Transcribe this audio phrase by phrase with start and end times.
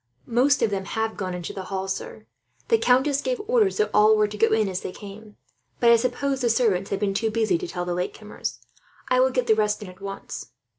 [0.25, 2.25] "Most of them have gone into the hall, sir.
[2.69, 5.37] The countess gave orders that all were to go in as they came;
[5.79, 8.65] but I suppose the servants have been too busy to tell the latecomers.
[9.09, 10.53] I will get the rest in, at once."